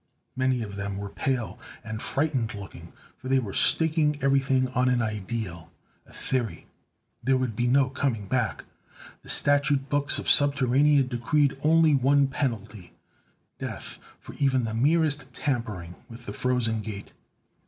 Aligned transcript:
Many 0.35 0.63
of 0.63 0.77
them 0.77 0.97
were 0.97 1.11
pale 1.11 1.59
and 1.83 2.01
frightened 2.01 2.55
looking, 2.55 2.91
for 3.19 3.27
they 3.27 3.37
were 3.37 3.53
staking 3.53 4.17
everything 4.23 4.67
on 4.69 4.89
an 4.89 4.99
ideal, 4.99 5.71
a 6.07 6.11
theory. 6.11 6.65
There 7.23 7.37
would 7.37 7.55
be 7.55 7.67
no 7.67 7.87
coming 7.87 8.25
back. 8.27 8.65
The 9.21 9.29
statute 9.29 9.89
books 9.89 10.17
of 10.17 10.25
Subterranea 10.25 11.07
decreed 11.07 11.55
only 11.61 11.93
one 11.93 12.25
penalty 12.29 12.93
death 13.59 13.99
for 14.19 14.33
even 14.39 14.63
the 14.65 14.73
merest 14.73 15.31
tampering 15.35 15.93
with 16.09 16.25
the 16.25 16.33
Frozen 16.33 16.81
Gate. 16.81 17.11